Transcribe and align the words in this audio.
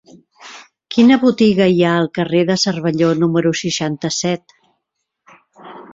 Quina 0.95 1.17
botiga 1.23 1.67
hi 1.73 1.83
ha 1.87 1.91
al 1.97 2.09
carrer 2.19 2.41
de 2.51 2.57
Cervelló 2.63 3.11
número 3.25 3.53
seixanta-set? 3.63 4.59